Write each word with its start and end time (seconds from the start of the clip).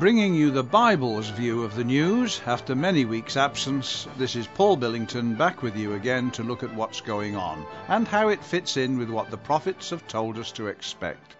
Bringing 0.00 0.34
you 0.34 0.50
the 0.50 0.64
Bible's 0.64 1.28
view 1.28 1.62
of 1.62 1.74
the 1.74 1.84
news 1.84 2.40
after 2.46 2.74
many 2.74 3.04
weeks' 3.04 3.36
absence, 3.36 4.08
this 4.16 4.34
is 4.34 4.46
Paul 4.46 4.78
Billington 4.78 5.34
back 5.34 5.62
with 5.62 5.76
you 5.76 5.92
again 5.92 6.30
to 6.30 6.42
look 6.42 6.62
at 6.62 6.74
what's 6.74 7.02
going 7.02 7.36
on 7.36 7.66
and 7.86 8.08
how 8.08 8.30
it 8.30 8.42
fits 8.42 8.78
in 8.78 8.96
with 8.96 9.10
what 9.10 9.30
the 9.30 9.36
prophets 9.36 9.90
have 9.90 10.08
told 10.08 10.38
us 10.38 10.52
to 10.52 10.68
expect. 10.68 11.36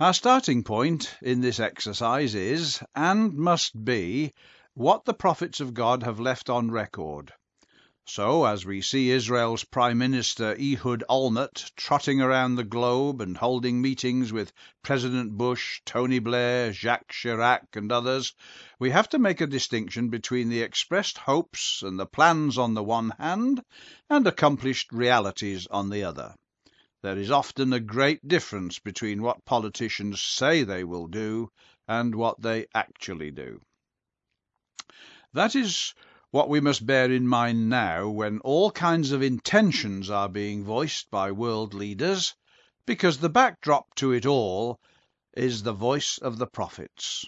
Our 0.00 0.12
starting 0.12 0.64
point 0.64 1.14
in 1.22 1.42
this 1.42 1.60
exercise 1.60 2.34
is, 2.34 2.82
and 2.92 3.34
must 3.34 3.84
be, 3.84 4.32
what 4.72 5.04
the 5.04 5.14
prophets 5.14 5.60
of 5.60 5.74
God 5.74 6.02
have 6.02 6.18
left 6.18 6.50
on 6.50 6.72
record. 6.72 7.32
So, 8.06 8.44
as 8.44 8.66
we 8.66 8.82
see 8.82 9.08
Israel's 9.08 9.64
Prime 9.64 9.96
Minister 9.96 10.54
Ehud 10.60 11.04
Olmert 11.08 11.72
trotting 11.74 12.20
around 12.20 12.54
the 12.54 12.62
globe 12.62 13.22
and 13.22 13.34
holding 13.34 13.80
meetings 13.80 14.30
with 14.30 14.52
President 14.82 15.32
Bush, 15.32 15.80
Tony 15.86 16.18
Blair, 16.18 16.70
Jacques 16.70 17.10
Chirac, 17.10 17.74
and 17.74 17.90
others, 17.90 18.34
we 18.78 18.90
have 18.90 19.08
to 19.08 19.18
make 19.18 19.40
a 19.40 19.46
distinction 19.46 20.10
between 20.10 20.50
the 20.50 20.60
expressed 20.60 21.16
hopes 21.16 21.80
and 21.80 21.98
the 21.98 22.04
plans 22.04 22.58
on 22.58 22.74
the 22.74 22.84
one 22.84 23.08
hand, 23.18 23.64
and 24.10 24.26
accomplished 24.26 24.92
realities 24.92 25.66
on 25.68 25.88
the 25.88 26.04
other. 26.04 26.34
There 27.00 27.18
is 27.18 27.30
often 27.30 27.72
a 27.72 27.80
great 27.80 28.28
difference 28.28 28.78
between 28.78 29.22
what 29.22 29.46
politicians 29.46 30.20
say 30.20 30.62
they 30.62 30.84
will 30.84 31.06
do 31.06 31.50
and 31.88 32.14
what 32.14 32.42
they 32.42 32.66
actually 32.74 33.30
do. 33.30 33.62
That 35.32 35.56
is 35.56 35.94
what 36.34 36.48
we 36.48 36.60
must 36.60 36.84
bear 36.84 37.12
in 37.12 37.28
mind 37.28 37.68
now 37.68 38.08
when 38.08 38.40
all 38.40 38.68
kinds 38.68 39.12
of 39.12 39.22
intentions 39.22 40.10
are 40.10 40.28
being 40.28 40.64
voiced 40.64 41.08
by 41.08 41.30
world 41.30 41.72
leaders, 41.72 42.34
because 42.84 43.18
the 43.18 43.28
backdrop 43.28 43.94
to 43.94 44.10
it 44.10 44.26
all 44.26 44.80
is 45.36 45.62
the 45.62 45.72
voice 45.72 46.18
of 46.18 46.36
the 46.36 46.46
prophets. 46.48 47.24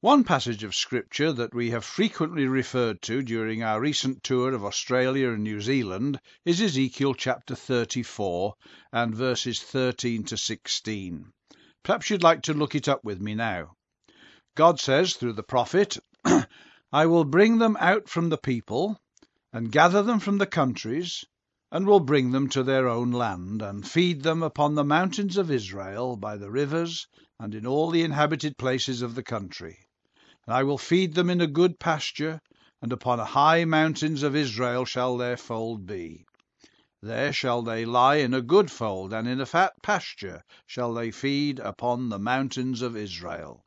One 0.00 0.24
passage 0.24 0.64
of 0.64 0.74
Scripture 0.74 1.32
that 1.34 1.54
we 1.54 1.70
have 1.70 1.84
frequently 1.84 2.48
referred 2.48 3.00
to 3.02 3.22
during 3.22 3.62
our 3.62 3.80
recent 3.80 4.24
tour 4.24 4.52
of 4.54 4.64
Australia 4.64 5.28
and 5.28 5.44
New 5.44 5.60
Zealand 5.60 6.18
is 6.44 6.60
Ezekiel 6.60 7.14
chapter 7.14 7.54
34 7.54 8.54
and 8.92 9.14
verses 9.14 9.62
13 9.62 10.24
to 10.24 10.36
16. 10.36 11.32
Perhaps 11.84 12.10
you'd 12.10 12.24
like 12.24 12.42
to 12.42 12.54
look 12.54 12.74
it 12.74 12.88
up 12.88 13.04
with 13.04 13.20
me 13.20 13.36
now. 13.36 13.76
God 14.56 14.80
says 14.80 15.14
through 15.14 15.34
the 15.34 15.44
prophet, 15.44 15.96
I 16.96 17.06
will 17.06 17.24
bring 17.24 17.58
them 17.58 17.76
out 17.80 18.08
from 18.08 18.28
the 18.28 18.38
people, 18.38 19.00
and 19.52 19.72
gather 19.72 20.00
them 20.00 20.20
from 20.20 20.38
the 20.38 20.46
countries, 20.46 21.24
and 21.72 21.88
will 21.88 21.98
bring 21.98 22.30
them 22.30 22.48
to 22.50 22.62
their 22.62 22.86
own 22.86 23.10
land, 23.10 23.62
and 23.62 23.84
feed 23.84 24.22
them 24.22 24.44
upon 24.44 24.76
the 24.76 24.84
mountains 24.84 25.36
of 25.36 25.50
Israel, 25.50 26.16
by 26.16 26.36
the 26.36 26.52
rivers, 26.52 27.08
and 27.36 27.52
in 27.52 27.66
all 27.66 27.90
the 27.90 28.04
inhabited 28.04 28.56
places 28.58 29.02
of 29.02 29.16
the 29.16 29.24
country. 29.24 29.76
And 30.46 30.54
I 30.54 30.62
will 30.62 30.78
feed 30.78 31.14
them 31.14 31.30
in 31.30 31.40
a 31.40 31.48
good 31.48 31.80
pasture, 31.80 32.40
and 32.80 32.92
upon 32.92 33.18
the 33.18 33.24
high 33.24 33.64
mountains 33.64 34.22
of 34.22 34.36
Israel 34.36 34.84
shall 34.84 35.16
their 35.16 35.36
fold 35.36 35.86
be. 35.86 36.24
There 37.02 37.32
shall 37.32 37.62
they 37.62 37.84
lie 37.84 38.18
in 38.18 38.32
a 38.32 38.40
good 38.40 38.70
fold, 38.70 39.12
and 39.12 39.26
in 39.26 39.40
a 39.40 39.46
fat 39.46 39.72
pasture 39.82 40.44
shall 40.64 40.94
they 40.94 41.10
feed 41.10 41.58
upon 41.58 42.08
the 42.08 42.20
mountains 42.20 42.82
of 42.82 42.96
Israel. 42.96 43.63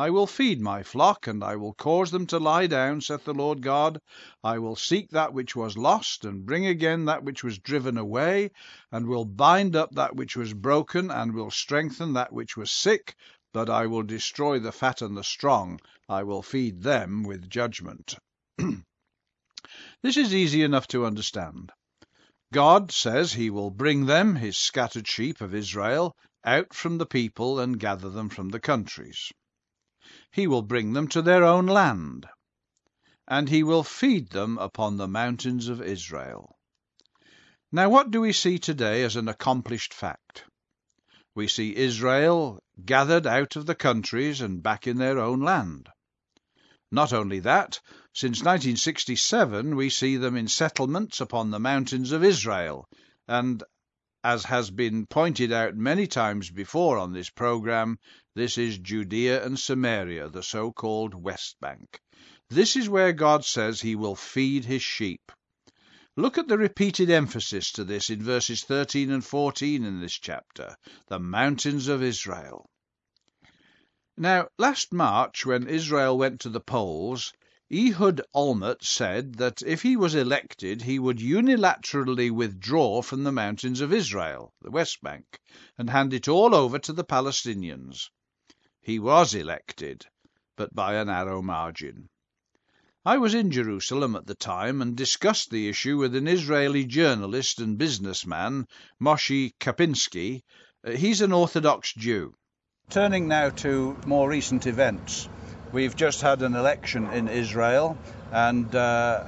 I 0.00 0.10
will 0.10 0.28
feed 0.28 0.60
my 0.60 0.84
flock, 0.84 1.26
and 1.26 1.42
I 1.42 1.56
will 1.56 1.74
cause 1.74 2.12
them 2.12 2.24
to 2.28 2.38
lie 2.38 2.68
down, 2.68 3.00
saith 3.00 3.24
the 3.24 3.34
Lord 3.34 3.62
God. 3.62 4.00
I 4.44 4.60
will 4.60 4.76
seek 4.76 5.10
that 5.10 5.32
which 5.32 5.56
was 5.56 5.76
lost, 5.76 6.24
and 6.24 6.46
bring 6.46 6.66
again 6.66 7.06
that 7.06 7.24
which 7.24 7.42
was 7.42 7.58
driven 7.58 7.98
away, 7.98 8.52
and 8.92 9.08
will 9.08 9.24
bind 9.24 9.74
up 9.74 9.90
that 9.96 10.14
which 10.14 10.36
was 10.36 10.54
broken, 10.54 11.10
and 11.10 11.34
will 11.34 11.50
strengthen 11.50 12.12
that 12.12 12.32
which 12.32 12.56
was 12.56 12.70
sick. 12.70 13.16
But 13.52 13.68
I 13.68 13.86
will 13.86 14.04
destroy 14.04 14.60
the 14.60 14.70
fat 14.70 15.02
and 15.02 15.16
the 15.16 15.24
strong. 15.24 15.80
I 16.08 16.22
will 16.22 16.42
feed 16.42 16.82
them 16.82 17.24
with 17.24 17.50
judgment. 17.50 18.14
this 18.56 20.16
is 20.16 20.32
easy 20.32 20.62
enough 20.62 20.86
to 20.94 21.06
understand. 21.06 21.72
God 22.52 22.92
says 22.92 23.32
he 23.32 23.50
will 23.50 23.72
bring 23.72 24.06
them, 24.06 24.36
his 24.36 24.56
scattered 24.56 25.08
sheep 25.08 25.40
of 25.40 25.56
Israel, 25.56 26.14
out 26.44 26.72
from 26.72 26.98
the 26.98 27.06
people 27.06 27.58
and 27.58 27.80
gather 27.80 28.10
them 28.10 28.28
from 28.28 28.50
the 28.50 28.60
countries. 28.60 29.32
He 30.30 30.46
will 30.46 30.62
bring 30.62 30.94
them 30.94 31.08
to 31.08 31.20
their 31.20 31.44
own 31.44 31.66
land, 31.66 32.26
and 33.26 33.48
he 33.48 33.62
will 33.62 33.84
feed 33.84 34.30
them 34.30 34.56
upon 34.56 34.96
the 34.96 35.06
mountains 35.06 35.68
of 35.68 35.82
Israel. 35.82 36.58
Now, 37.70 37.90
what 37.90 38.10
do 38.10 38.22
we 38.22 38.32
see 38.32 38.58
today 38.58 39.02
as 39.02 39.16
an 39.16 39.28
accomplished 39.28 39.92
fact? 39.92 40.44
We 41.34 41.46
see 41.46 41.76
Israel 41.76 42.58
gathered 42.82 43.26
out 43.26 43.54
of 43.54 43.66
the 43.66 43.74
countries 43.74 44.40
and 44.40 44.62
back 44.62 44.86
in 44.86 44.96
their 44.96 45.18
own 45.18 45.40
land. 45.40 45.90
Not 46.90 47.12
only 47.12 47.40
that, 47.40 47.80
since 48.14 48.38
1967 48.38 49.76
we 49.76 49.90
see 49.90 50.16
them 50.16 50.36
in 50.36 50.48
settlements 50.48 51.20
upon 51.20 51.50
the 51.50 51.60
mountains 51.60 52.12
of 52.12 52.24
Israel, 52.24 52.88
and 53.26 53.62
as 54.28 54.44
has 54.44 54.70
been 54.70 55.06
pointed 55.06 55.50
out 55.50 55.74
many 55.74 56.06
times 56.06 56.50
before 56.50 56.98
on 56.98 57.14
this 57.14 57.30
program, 57.30 57.98
this 58.34 58.58
is 58.58 58.76
Judea 58.76 59.42
and 59.42 59.58
Samaria, 59.58 60.28
the 60.28 60.42
so 60.42 60.70
called 60.70 61.14
West 61.14 61.56
Bank. 61.62 61.98
This 62.50 62.76
is 62.76 62.90
where 62.90 63.14
God 63.14 63.46
says 63.46 63.80
he 63.80 63.96
will 63.96 64.14
feed 64.14 64.66
his 64.66 64.82
sheep. 64.82 65.32
Look 66.14 66.36
at 66.36 66.46
the 66.46 66.58
repeated 66.58 67.08
emphasis 67.08 67.72
to 67.72 67.84
this 67.84 68.10
in 68.10 68.22
verses 68.22 68.62
13 68.64 69.10
and 69.10 69.24
14 69.24 69.82
in 69.82 70.00
this 70.00 70.18
chapter 70.18 70.76
the 71.06 71.18
mountains 71.18 71.88
of 71.88 72.02
Israel. 72.02 72.68
Now, 74.18 74.48
last 74.58 74.92
March, 74.92 75.46
when 75.46 75.66
Israel 75.66 76.18
went 76.18 76.42
to 76.42 76.50
the 76.50 76.60
polls, 76.60 77.32
Ehud 77.70 78.22
Olmert 78.34 78.82
said 78.82 79.34
that 79.34 79.60
if 79.60 79.82
he 79.82 79.94
was 79.94 80.14
elected 80.14 80.80
he 80.80 80.98
would 80.98 81.18
unilaterally 81.18 82.30
withdraw 82.30 83.02
from 83.02 83.24
the 83.24 83.32
mountains 83.32 83.82
of 83.82 83.92
Israel, 83.92 84.54
the 84.62 84.70
West 84.70 85.02
Bank, 85.02 85.38
and 85.76 85.90
hand 85.90 86.14
it 86.14 86.28
all 86.28 86.54
over 86.54 86.78
to 86.78 86.94
the 86.94 87.04
Palestinians. 87.04 88.08
He 88.80 88.98
was 88.98 89.34
elected, 89.34 90.06
but 90.56 90.74
by 90.74 90.94
a 90.94 91.04
narrow 91.04 91.42
margin. 91.42 92.08
I 93.04 93.18
was 93.18 93.34
in 93.34 93.50
Jerusalem 93.50 94.16
at 94.16 94.26
the 94.26 94.34
time 94.34 94.80
and 94.80 94.96
discussed 94.96 95.50
the 95.50 95.68
issue 95.68 95.98
with 95.98 96.16
an 96.16 96.26
Israeli 96.26 96.84
journalist 96.84 97.60
and 97.60 97.76
businessman, 97.76 98.66
Moshe 98.98 99.52
Kapinsky. 99.60 100.42
Uh, 100.86 100.92
he's 100.92 101.20
an 101.20 101.32
Orthodox 101.32 101.92
Jew. 101.92 102.34
Turning 102.88 103.28
now 103.28 103.50
to 103.50 103.94
more 104.06 104.28
recent 104.28 104.66
events. 104.66 105.28
We've 105.70 105.94
just 105.94 106.22
had 106.22 106.40
an 106.40 106.54
election 106.54 107.10
in 107.10 107.28
Israel, 107.28 107.98
and 108.32 108.74
uh, 108.74 109.24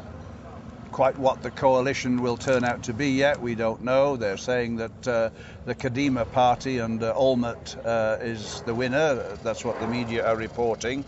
quite 0.91 1.19
what 1.19 1.43
the 1.43 1.51
coalition 1.51 2.23
will 2.23 2.39
turn 2.39 2.65
out 2.65 2.85
to 2.85 2.95
be 2.95 3.11
yet, 3.11 3.43
we 3.43 3.55
don't 3.55 3.83
know. 3.83 4.17
They're 4.17 4.39
saying 4.39 4.77
that 4.77 5.09
uh, 5.09 5.31
the 5.67 5.75
Kadima 5.75 6.31
party 6.33 6.79
and 6.79 7.03
uh, 7.03 7.13
Olmert 7.15 7.77
uh, 7.85 8.23
is 8.23 8.63
the 8.63 8.75
winner. 8.75 9.37
That's 9.43 9.67
what 9.67 9.81
the 9.81 9.87
media 9.87 10.27
are 10.27 10.37
reporting. 10.37 11.05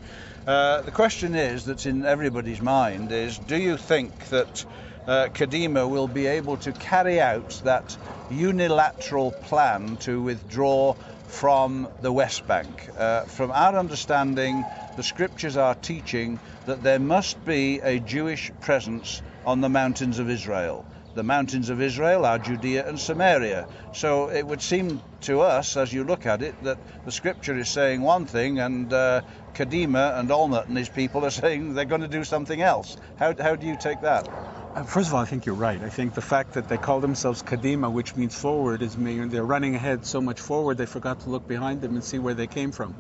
Uh, 0.47 0.82
the 0.82 0.91
question 0.91 1.34
is 1.34 1.64
that's 1.64 1.87
in 1.87 2.04
everybody's 2.04 2.60
mind 2.60 3.10
is: 3.10 3.38
Do 3.38 3.56
you 3.56 3.78
think 3.78 4.28
that 4.28 4.66
uh, 5.06 5.28
Kadima 5.32 5.88
will 5.88 6.09
be 6.09 6.26
able 6.26 6.59
to 6.59 6.72
carry 6.72 7.20
out 7.22 7.59
that 7.64 7.97
unilateral 8.31 9.32
plan 9.32 9.96
to 9.99 10.20
withdraw 10.20 10.94
from 11.26 11.88
the 12.02 12.12
West 12.12 12.46
Bank? 12.46 12.90
Uh, 12.99 13.23
from 13.23 13.50
our 13.50 13.78
understanding 13.78 14.64
the 14.96 15.02
scriptures 15.02 15.56
are 15.56 15.74
teaching 15.74 16.38
that 16.66 16.82
there 16.82 16.98
must 16.98 17.44
be 17.44 17.80
a 17.80 17.98
Jewish 17.98 18.50
presence 18.60 19.22
on 19.44 19.60
the 19.60 19.68
mountains 19.68 20.18
of 20.18 20.28
Israel. 20.28 20.84
The 21.14 21.22
mountains 21.22 21.68
of 21.68 21.82
Israel 21.82 22.24
are 22.24 22.38
Judea 22.38 22.88
and 22.88 22.98
Samaria. 22.98 23.68
So 23.92 24.30
it 24.30 24.46
would 24.46 24.62
seem 24.62 25.02
to 25.22 25.40
us, 25.42 25.76
as 25.76 25.92
you 25.92 26.04
look 26.04 26.24
at 26.24 26.40
it, 26.40 26.62
that 26.64 26.78
the 27.04 27.12
scripture 27.12 27.56
is 27.56 27.68
saying 27.68 28.00
one 28.00 28.24
thing 28.24 28.58
and 28.58 28.90
uh, 28.92 29.20
Kadima 29.54 30.18
and 30.18 30.30
Olmert 30.30 30.68
and 30.68 30.76
his 30.76 30.88
people 30.88 31.24
are 31.24 31.30
saying 31.42 31.74
they're 31.74 31.84
going 31.84 32.00
to 32.00 32.08
do 32.08 32.24
something 32.24 32.62
else. 32.62 32.96
How, 33.16 33.34
how 33.38 33.56
do 33.56 33.66
you 33.66 33.76
take 33.76 34.00
that? 34.00 34.26
Uh, 34.74 34.84
first 34.84 35.08
of 35.08 35.14
all, 35.14 35.20
I 35.20 35.26
think 35.26 35.44
you're 35.44 35.54
right. 35.54 35.82
I 35.82 35.90
think 35.90 36.14
the 36.14 36.22
fact 36.22 36.54
that 36.54 36.70
they 36.70 36.78
call 36.78 37.00
themselves 37.00 37.42
Kadima, 37.42 37.92
which 37.92 38.16
means 38.16 38.34
forward, 38.34 38.80
is 38.80 38.96
mean 38.96 39.28
they're 39.28 39.44
running 39.44 39.74
ahead 39.74 40.06
so 40.06 40.22
much 40.22 40.40
forward 40.40 40.78
they 40.78 40.86
forgot 40.86 41.20
to 41.20 41.30
look 41.30 41.46
behind 41.46 41.82
them 41.82 41.94
and 41.94 42.02
see 42.02 42.18
where 42.18 42.34
they 42.34 42.46
came 42.46 42.72
from 42.72 42.94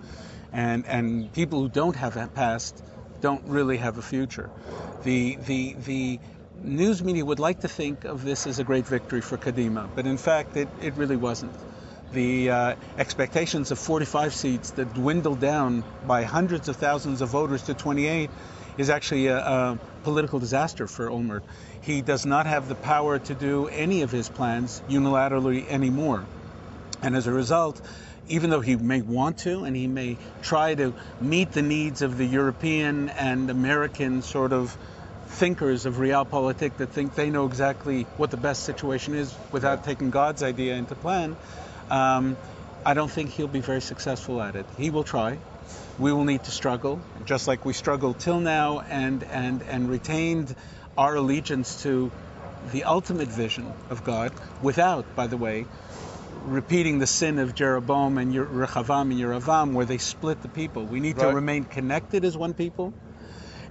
and 0.52 0.86
and 0.86 1.32
people 1.32 1.60
who 1.62 1.68
don't 1.68 1.96
have 1.96 2.16
a 2.16 2.28
past 2.28 2.82
don't 3.20 3.42
really 3.46 3.76
have 3.78 3.98
a 3.98 4.02
future. 4.02 4.50
The 5.04 5.36
the 5.46 5.74
the 5.74 6.20
news 6.62 7.02
media 7.02 7.24
would 7.24 7.38
like 7.38 7.60
to 7.60 7.68
think 7.68 8.04
of 8.04 8.24
this 8.24 8.46
as 8.46 8.58
a 8.58 8.64
great 8.64 8.86
victory 8.86 9.20
for 9.20 9.36
Kadima, 9.36 9.88
but 9.94 10.06
in 10.06 10.16
fact 10.16 10.56
it, 10.56 10.68
it 10.80 10.94
really 10.94 11.16
wasn't. 11.16 11.52
The 12.12 12.50
uh, 12.50 12.74
expectations 12.98 13.70
of 13.70 13.78
45 13.78 14.34
seats 14.34 14.70
that 14.72 14.92
dwindled 14.92 15.40
down 15.40 15.82
by 16.06 16.24
hundreds 16.24 16.68
of 16.68 16.76
thousands 16.76 17.22
of 17.22 17.30
voters 17.30 17.62
to 17.62 17.74
28 17.74 18.28
is 18.76 18.90
actually 18.90 19.28
a, 19.28 19.38
a 19.38 19.78
political 20.04 20.38
disaster 20.38 20.86
for 20.86 21.08
Olmert. 21.08 21.42
He 21.80 22.02
does 22.02 22.26
not 22.26 22.46
have 22.46 22.68
the 22.68 22.74
power 22.74 23.18
to 23.18 23.34
do 23.34 23.66
any 23.68 24.02
of 24.02 24.10
his 24.10 24.28
plans 24.28 24.82
unilaterally 24.88 25.66
anymore. 25.68 26.26
And 27.00 27.16
as 27.16 27.26
a 27.26 27.32
result, 27.32 27.80
even 28.28 28.50
though 28.50 28.60
he 28.60 28.76
may 28.76 29.02
want 29.02 29.38
to 29.38 29.64
and 29.64 29.74
he 29.76 29.86
may 29.86 30.16
try 30.42 30.74
to 30.74 30.94
meet 31.20 31.52
the 31.52 31.62
needs 31.62 32.02
of 32.02 32.16
the 32.16 32.26
European 32.26 33.08
and 33.10 33.50
American 33.50 34.22
sort 34.22 34.52
of 34.52 34.76
thinkers 35.26 35.86
of 35.86 35.96
realpolitik 35.96 36.76
that 36.76 36.88
think 36.88 37.14
they 37.14 37.30
know 37.30 37.46
exactly 37.46 38.02
what 38.16 38.30
the 38.30 38.36
best 38.36 38.64
situation 38.64 39.14
is 39.14 39.34
without 39.50 39.84
taking 39.84 40.10
God's 40.10 40.42
idea 40.42 40.74
into 40.76 40.94
plan, 40.94 41.36
um, 41.90 42.36
I 42.84 42.94
don't 42.94 43.10
think 43.10 43.30
he'll 43.30 43.48
be 43.48 43.60
very 43.60 43.80
successful 43.80 44.42
at 44.42 44.56
it. 44.56 44.66
He 44.76 44.90
will 44.90 45.04
try. 45.04 45.38
We 45.98 46.12
will 46.12 46.24
need 46.24 46.44
to 46.44 46.50
struggle, 46.50 47.00
just 47.24 47.48
like 47.48 47.64
we 47.64 47.72
struggled 47.72 48.18
till 48.18 48.40
now 48.40 48.80
and, 48.80 49.22
and, 49.24 49.62
and 49.62 49.88
retained 49.88 50.54
our 50.96 51.14
allegiance 51.14 51.82
to 51.82 52.10
the 52.72 52.84
ultimate 52.84 53.28
vision 53.28 53.72
of 53.90 54.04
God 54.04 54.32
without, 54.62 55.16
by 55.16 55.26
the 55.26 55.36
way, 55.36 55.66
repeating 56.44 56.98
the 56.98 57.06
sin 57.06 57.38
of 57.38 57.54
Jeroboam 57.54 58.18
and 58.18 58.34
Rechavam 58.34 59.10
and 59.10 59.20
Yeravam, 59.20 59.72
where 59.72 59.86
they 59.86 59.98
split 59.98 60.42
the 60.42 60.48
people. 60.48 60.84
We 60.84 61.00
need 61.00 61.18
right. 61.18 61.28
to 61.28 61.34
remain 61.34 61.64
connected 61.64 62.24
as 62.24 62.36
one 62.36 62.54
people, 62.54 62.92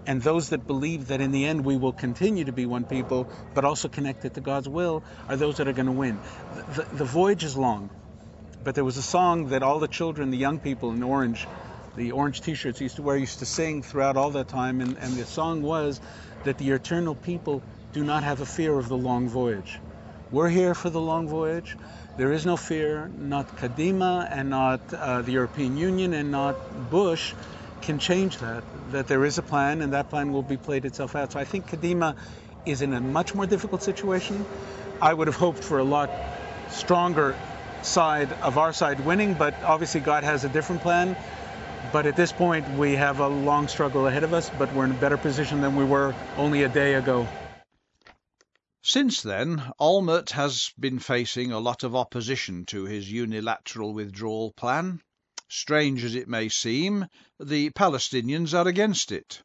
and 0.06 0.22
those 0.22 0.50
that 0.50 0.66
believe 0.68 1.08
that 1.08 1.22
in 1.22 1.32
the 1.32 1.46
end 1.46 1.66
we 1.66 1.78
will 1.78 1.94
continue 1.94 2.46
to 2.46 2.52
be 2.52 2.66
one 2.66 2.86
people, 2.86 3.30
but 3.54 3.66
also 3.66 3.88
connected 3.88 4.34
to 4.36 4.42
God's 4.42 4.70
will, 4.70 5.04
are 5.28 5.36
those 5.36 5.58
that 5.58 5.68
are 5.68 5.74
going 5.74 5.88
to 5.88 5.92
win. 5.92 6.20
The, 6.56 6.84
the, 6.84 6.96
the 6.98 7.06
voyage 7.06 7.44
is 7.44 7.58
long, 7.58 7.90
but 8.64 8.76
there 8.76 8.86
was 8.86 8.98
a 8.98 9.04
song 9.04 9.50
that 9.50 9.64
all 9.64 9.80
the 9.80 9.88
children, 9.88 10.32
the 10.32 10.38
young 10.38 10.60
people 10.60 10.92
in 10.92 11.04
orange, 11.04 11.48
the 11.96 12.12
orange 12.12 12.42
T-shirts 12.42 12.80
used 12.80 12.96
to 12.96 13.02
wear, 13.02 13.18
used 13.18 13.40
to 13.40 13.46
sing 13.46 13.84
throughout 13.84 14.18
all 14.18 14.32
that 14.32 14.48
time, 14.48 14.82
and, 14.82 14.98
and 14.98 15.14
the 15.14 15.26
song 15.26 15.62
was 15.62 16.00
that 16.46 16.58
the 16.58 16.72
eternal 16.72 17.16
people 17.16 17.62
do 17.94 18.04
not 18.04 18.24
have 18.24 18.40
a 18.42 18.46
fear 18.46 18.78
of 18.78 18.88
the 18.88 18.98
long 18.98 19.28
voyage. 19.28 19.80
We're 20.32 20.50
here 20.50 20.74
for 20.74 20.90
the 20.90 21.02
long 21.02 21.28
voyage. 21.28 21.76
There 22.18 22.32
is 22.34 22.46
no 22.46 22.58
fear. 22.58 23.10
Not 23.18 23.58
Kadima 23.58 24.28
and 24.30 24.50
not 24.50 24.82
uh, 24.94 25.22
the 25.22 25.32
European 25.32 25.78
Union 25.78 26.14
and 26.14 26.32
not 26.32 26.90
Bush 26.90 27.34
can 27.82 28.00
change 28.00 28.38
that. 28.40 28.64
That 28.92 29.08
there 29.08 29.24
is 29.26 29.38
a 29.38 29.42
plan 29.42 29.82
and 29.82 29.94
that 29.94 30.10
plan 30.10 30.34
will 30.34 30.44
be 30.44 30.58
played 30.58 30.86
itself 30.86 31.16
out. 31.16 31.32
So 31.32 31.40
I 31.40 31.46
think 31.46 31.68
Kadima 31.68 32.16
is 32.66 32.82
in 32.82 32.94
a 32.94 33.02
much 33.02 33.34
more 33.34 33.46
difficult 33.46 33.82
situation. 33.82 34.46
I 35.02 35.14
would 35.14 35.28
have 35.28 35.38
hoped 35.38 35.64
for 35.64 35.80
a 35.80 35.84
lot 35.84 36.12
stronger 36.70 37.36
side 37.82 38.32
of 38.44 38.58
our 38.58 38.74
side 38.74 39.00
winning, 39.06 39.34
but 39.34 39.56
obviously 39.64 40.02
God 40.02 40.24
has 40.24 40.44
a 40.44 40.50
different 40.50 40.82
plan. 40.82 41.16
But 41.92 42.06
at 42.06 42.16
this 42.16 42.32
point, 42.32 42.70
we 42.78 42.96
have 42.96 43.20
a 43.20 43.28
long 43.28 43.68
struggle 43.68 44.06
ahead 44.06 44.24
of 44.24 44.34
us, 44.34 44.52
but 44.58 44.74
we're 44.74 44.86
in 44.86 44.92
a 44.92 44.96
better 44.96 45.18
position 45.18 45.62
than 45.62 45.76
we 45.76 45.84
were 45.84 46.14
only 46.38 46.64
a 46.64 46.70
day 46.70 46.94
ago. 46.94 47.28
Since 48.94 49.22
then, 49.22 49.72
Olmert 49.80 50.32
has 50.32 50.74
been 50.78 51.00
facing 51.00 51.50
a 51.50 51.62
lot 51.62 51.84
of 51.84 51.96
opposition 51.96 52.66
to 52.66 52.84
his 52.84 53.10
unilateral 53.10 53.94
withdrawal 53.94 54.52
plan. 54.52 55.02
Strange 55.48 56.04
as 56.04 56.14
it 56.14 56.28
may 56.28 56.50
seem, 56.50 57.08
the 57.40 57.70
Palestinians 57.70 58.54
are 58.54 58.68
against 58.68 59.14
it. 59.14 59.44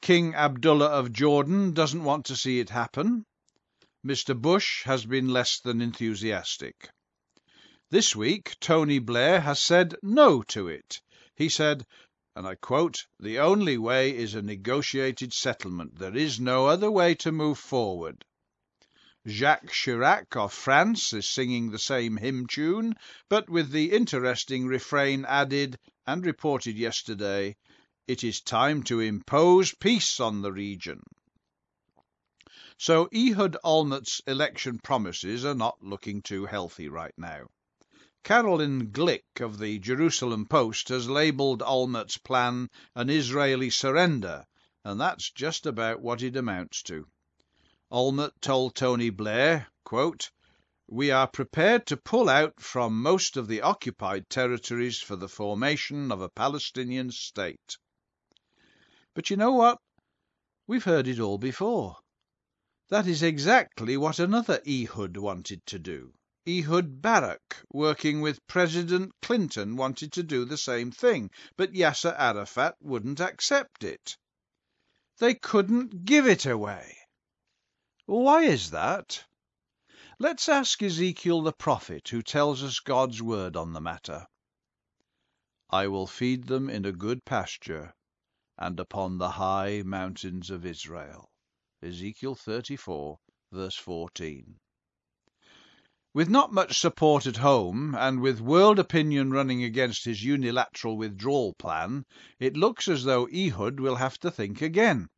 King 0.00 0.34
Abdullah 0.34 0.86
of 0.86 1.12
Jordan 1.12 1.74
doesn't 1.74 2.02
want 2.02 2.24
to 2.24 2.34
see 2.34 2.60
it 2.60 2.70
happen. 2.70 3.26
Mr. 4.02 4.34
Bush 4.34 4.84
has 4.84 5.04
been 5.04 5.28
less 5.28 5.60
than 5.60 5.82
enthusiastic. 5.82 6.88
This 7.90 8.16
week, 8.16 8.56
Tony 8.58 9.00
Blair 9.00 9.42
has 9.42 9.60
said 9.60 9.96
no 10.02 10.40
to 10.44 10.68
it. 10.68 11.02
He 11.36 11.50
said, 11.50 11.84
and 12.34 12.46
I 12.46 12.54
quote, 12.54 13.04
The 13.20 13.38
only 13.38 13.76
way 13.76 14.16
is 14.16 14.34
a 14.34 14.40
negotiated 14.40 15.34
settlement. 15.34 15.98
There 15.98 16.16
is 16.16 16.40
no 16.40 16.68
other 16.68 16.90
way 16.90 17.14
to 17.16 17.32
move 17.32 17.58
forward. 17.58 18.24
Jacques 19.28 19.70
Chirac 19.70 20.34
of 20.34 20.52
France 20.52 21.12
is 21.12 21.28
singing 21.28 21.70
the 21.70 21.78
same 21.78 22.16
hymn 22.16 22.44
tune, 22.48 22.94
but 23.28 23.48
with 23.48 23.70
the 23.70 23.92
interesting 23.92 24.66
refrain 24.66 25.24
added 25.26 25.78
and 26.04 26.26
reported 26.26 26.76
yesterday, 26.76 27.56
it 28.08 28.24
is 28.24 28.40
time 28.40 28.82
to 28.82 28.98
impose 28.98 29.74
peace 29.76 30.18
on 30.18 30.42
the 30.42 30.52
region. 30.52 31.00
So 32.76 33.08
Ehud 33.14 33.56
Olmert's 33.62 34.20
election 34.26 34.80
promises 34.82 35.44
are 35.44 35.54
not 35.54 35.80
looking 35.80 36.20
too 36.20 36.46
healthy 36.46 36.88
right 36.88 37.14
now. 37.16 37.46
Caroline 38.24 38.90
Glick 38.90 39.40
of 39.40 39.58
the 39.58 39.78
Jerusalem 39.78 40.46
Post 40.46 40.88
has 40.88 41.08
labelled 41.08 41.62
Olmert's 41.62 42.18
plan 42.18 42.68
an 42.96 43.08
Israeli 43.08 43.70
surrender, 43.70 44.44
and 44.84 45.00
that's 45.00 45.30
just 45.30 45.64
about 45.64 46.00
what 46.00 46.22
it 46.22 46.34
amounts 46.34 46.82
to. 46.82 47.06
Olmert 47.94 48.32
told 48.40 48.74
Tony 48.74 49.10
Blair, 49.10 49.68
We 50.88 51.10
are 51.10 51.26
prepared 51.28 51.84
to 51.88 51.96
pull 51.98 52.30
out 52.30 52.58
from 52.58 53.02
most 53.02 53.36
of 53.36 53.48
the 53.48 53.60
occupied 53.60 54.30
territories 54.30 54.98
for 54.98 55.14
the 55.14 55.28
formation 55.28 56.10
of 56.10 56.22
a 56.22 56.30
Palestinian 56.30 57.10
state. 57.10 57.76
But 59.12 59.28
you 59.28 59.36
know 59.36 59.52
what? 59.52 59.78
We've 60.66 60.82
heard 60.82 61.06
it 61.06 61.20
all 61.20 61.36
before. 61.36 61.98
That 62.88 63.06
is 63.06 63.22
exactly 63.22 63.98
what 63.98 64.18
another 64.18 64.62
Ehud 64.66 65.18
wanted 65.18 65.66
to 65.66 65.78
do. 65.78 66.14
Ehud 66.48 67.02
Barak, 67.02 67.62
working 67.74 68.22
with 68.22 68.46
President 68.46 69.12
Clinton, 69.20 69.76
wanted 69.76 70.12
to 70.12 70.22
do 70.22 70.46
the 70.46 70.56
same 70.56 70.92
thing, 70.92 71.30
but 71.58 71.74
Yasser 71.74 72.14
Arafat 72.18 72.76
wouldn't 72.80 73.20
accept 73.20 73.84
it. 73.84 74.16
They 75.18 75.34
couldn't 75.34 76.06
give 76.06 76.26
it 76.26 76.46
away. 76.46 76.96
Why 78.12 78.42
is 78.42 78.72
that? 78.72 79.24
Let's 80.18 80.46
ask 80.46 80.82
Ezekiel 80.82 81.40
the 81.40 81.50
prophet, 81.54 82.10
who 82.10 82.20
tells 82.20 82.62
us 82.62 82.78
God's 82.78 83.22
word 83.22 83.56
on 83.56 83.72
the 83.72 83.80
matter. 83.80 84.26
I 85.70 85.86
will 85.86 86.06
feed 86.06 86.44
them 86.44 86.68
in 86.68 86.84
a 86.84 86.92
good 86.92 87.24
pasture, 87.24 87.94
and 88.58 88.78
upon 88.78 89.16
the 89.16 89.30
high 89.30 89.80
mountains 89.86 90.50
of 90.50 90.66
Israel. 90.66 91.30
Ezekiel 91.82 92.34
34, 92.34 93.18
verse 93.50 93.76
14. 93.76 94.60
With 96.12 96.28
not 96.28 96.52
much 96.52 96.78
support 96.78 97.24
at 97.24 97.38
home, 97.38 97.94
and 97.94 98.20
with 98.20 98.42
world 98.42 98.78
opinion 98.78 99.30
running 99.30 99.64
against 99.64 100.04
his 100.04 100.22
unilateral 100.22 100.98
withdrawal 100.98 101.54
plan, 101.54 102.04
it 102.38 102.58
looks 102.58 102.88
as 102.88 103.04
though 103.04 103.26
Ehud 103.28 103.80
will 103.80 103.96
have 103.96 104.18
to 104.18 104.30
think 104.30 104.60
again. 104.60 105.08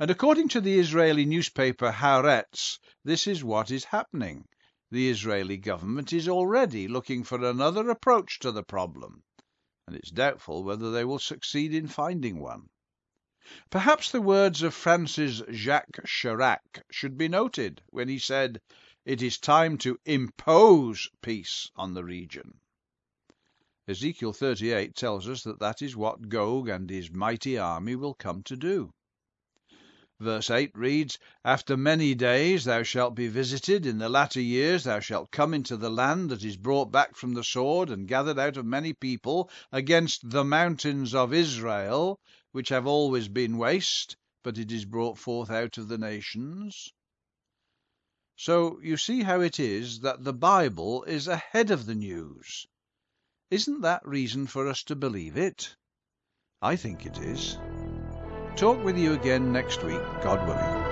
And 0.00 0.10
according 0.10 0.48
to 0.48 0.60
the 0.60 0.80
Israeli 0.80 1.24
newspaper 1.24 1.92
Haaretz, 1.92 2.80
this 3.04 3.28
is 3.28 3.44
what 3.44 3.70
is 3.70 3.84
happening. 3.84 4.48
The 4.90 5.08
Israeli 5.08 5.56
government 5.56 6.12
is 6.12 6.28
already 6.28 6.88
looking 6.88 7.22
for 7.22 7.44
another 7.44 7.88
approach 7.88 8.40
to 8.40 8.50
the 8.50 8.64
problem, 8.64 9.22
and 9.86 9.94
it's 9.94 10.10
doubtful 10.10 10.64
whether 10.64 10.90
they 10.90 11.04
will 11.04 11.20
succeed 11.20 11.72
in 11.72 11.86
finding 11.86 12.40
one. 12.40 12.70
Perhaps 13.70 14.10
the 14.10 14.20
words 14.20 14.62
of 14.62 14.74
France's 14.74 15.42
Jacques 15.50 16.04
Chirac 16.04 16.82
should 16.90 17.16
be 17.16 17.28
noted 17.28 17.80
when 17.90 18.08
he 18.08 18.18
said, 18.18 18.60
It 19.04 19.22
is 19.22 19.38
time 19.38 19.78
to 19.78 20.00
impose 20.04 21.08
peace 21.22 21.70
on 21.76 21.94
the 21.94 22.02
region. 22.02 22.58
Ezekiel 23.86 24.32
38 24.32 24.96
tells 24.96 25.28
us 25.28 25.44
that 25.44 25.60
that 25.60 25.82
is 25.82 25.94
what 25.94 26.28
Gog 26.28 26.68
and 26.68 26.90
his 26.90 27.12
mighty 27.12 27.56
army 27.56 27.94
will 27.94 28.14
come 28.14 28.42
to 28.42 28.56
do. 28.56 28.92
Verse 30.20 30.48
8 30.48 30.70
reads, 30.76 31.18
After 31.44 31.76
many 31.76 32.14
days 32.14 32.64
thou 32.64 32.84
shalt 32.84 33.16
be 33.16 33.26
visited, 33.26 33.84
in 33.84 33.98
the 33.98 34.08
latter 34.08 34.40
years 34.40 34.84
thou 34.84 35.00
shalt 35.00 35.32
come 35.32 35.52
into 35.52 35.76
the 35.76 35.90
land 35.90 36.30
that 36.30 36.44
is 36.44 36.56
brought 36.56 36.92
back 36.92 37.16
from 37.16 37.34
the 37.34 37.42
sword 37.42 37.90
and 37.90 38.06
gathered 38.06 38.38
out 38.38 38.56
of 38.56 38.64
many 38.64 38.92
people, 38.92 39.50
against 39.72 40.30
the 40.30 40.44
mountains 40.44 41.16
of 41.16 41.34
Israel, 41.34 42.20
which 42.52 42.68
have 42.68 42.86
always 42.86 43.26
been 43.26 43.58
waste, 43.58 44.16
but 44.44 44.56
it 44.56 44.70
is 44.70 44.84
brought 44.84 45.18
forth 45.18 45.50
out 45.50 45.78
of 45.78 45.88
the 45.88 45.98
nations. 45.98 46.92
So 48.36 48.78
you 48.80 48.96
see 48.96 49.22
how 49.22 49.40
it 49.40 49.58
is 49.58 50.00
that 50.00 50.22
the 50.22 50.32
Bible 50.32 51.02
is 51.04 51.26
ahead 51.26 51.72
of 51.72 51.86
the 51.86 51.94
news. 51.96 52.66
Isn't 53.50 53.80
that 53.80 54.06
reason 54.06 54.46
for 54.46 54.68
us 54.68 54.84
to 54.84 54.94
believe 54.94 55.36
it? 55.36 55.74
I 56.62 56.76
think 56.76 57.04
it 57.04 57.18
is. 57.18 57.58
Talk 58.56 58.84
with 58.84 58.96
you 58.96 59.14
again 59.14 59.52
next 59.52 59.82
week, 59.82 60.00
God 60.22 60.46
willing. 60.46 60.83